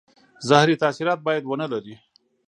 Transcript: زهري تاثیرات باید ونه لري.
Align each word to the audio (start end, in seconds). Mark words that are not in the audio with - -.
زهري 0.47 0.75
تاثیرات 0.83 1.19
باید 1.27 1.43
ونه 1.45 1.67
لري. 1.73 1.95